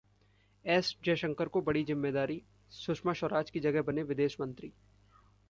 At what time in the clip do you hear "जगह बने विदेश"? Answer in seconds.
3.59-4.37